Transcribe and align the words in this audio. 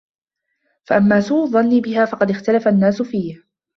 فَأَمَّا 0.83 1.21
سُوءُ 1.21 1.43
الظَّنِّ 1.43 1.81
بِهَا 1.81 2.05
فَقَدْ 2.05 2.31
اخْتَلَفَ 2.31 2.67
النَّاسُ 2.67 3.01
فِيهِ 3.01 3.43